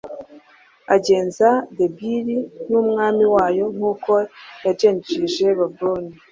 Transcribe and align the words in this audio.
agenza 0.95 1.47
debiri 1.77 2.37
n'umwami 2.69 3.25
wayo 3.35 3.65
nk'uko 3.75 4.11
yagenjeje 4.65 5.41
heburoni 5.47 6.13